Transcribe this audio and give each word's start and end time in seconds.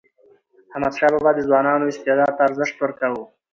احمدشاه 0.71 1.11
بابا 1.13 1.31
د 1.35 1.39
ځوانانو 1.47 1.89
استعداد 1.91 2.31
ته 2.37 2.41
ارزښت 2.47 2.75
ورکاوه. 2.79 3.23